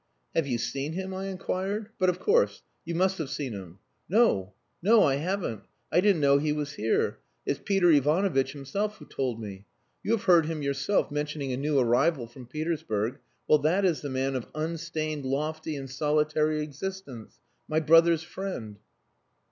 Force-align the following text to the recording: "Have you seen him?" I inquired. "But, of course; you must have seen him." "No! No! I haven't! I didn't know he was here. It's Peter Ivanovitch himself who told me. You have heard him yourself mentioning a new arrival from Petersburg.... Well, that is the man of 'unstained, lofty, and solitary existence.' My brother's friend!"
"Have 0.33 0.47
you 0.47 0.57
seen 0.57 0.93
him?" 0.93 1.13
I 1.13 1.25
inquired. 1.27 1.89
"But, 1.99 2.09
of 2.09 2.19
course; 2.19 2.63
you 2.85 2.95
must 2.95 3.19
have 3.19 3.29
seen 3.29 3.53
him." 3.53 3.77
"No! 4.09 4.55
No! 4.81 5.03
I 5.03 5.17
haven't! 5.17 5.61
I 5.91 6.01
didn't 6.01 6.21
know 6.21 6.39
he 6.39 6.51
was 6.51 6.71
here. 6.73 7.19
It's 7.45 7.59
Peter 7.63 7.91
Ivanovitch 7.91 8.53
himself 8.53 8.97
who 8.97 9.05
told 9.05 9.39
me. 9.39 9.65
You 10.01 10.13
have 10.13 10.23
heard 10.23 10.47
him 10.47 10.63
yourself 10.63 11.11
mentioning 11.11 11.53
a 11.53 11.57
new 11.57 11.77
arrival 11.77 12.25
from 12.25 12.47
Petersburg.... 12.47 13.19
Well, 13.47 13.59
that 13.59 13.85
is 13.85 14.01
the 14.01 14.09
man 14.09 14.35
of 14.35 14.47
'unstained, 14.55 15.23
lofty, 15.23 15.75
and 15.75 15.87
solitary 15.87 16.63
existence.' 16.63 17.37
My 17.67 17.79
brother's 17.79 18.23
friend!" 18.23 18.79